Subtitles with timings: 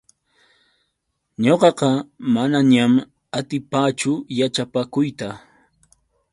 [1.43, 1.89] Ñuqaqa
[2.33, 2.93] manañam
[3.37, 5.29] atipaachu yaćhapakuyta.